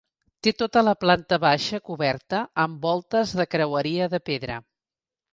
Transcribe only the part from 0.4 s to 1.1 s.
Té tota la